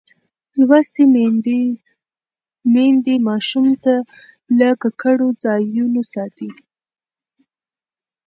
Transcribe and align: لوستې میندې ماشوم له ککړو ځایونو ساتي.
لوستې 0.67 1.03
میندې 2.73 3.13
ماشوم 3.27 3.67
له 4.59 4.69
ککړو 4.81 5.27
ځایونو 5.43 6.01
ساتي. 6.13 6.49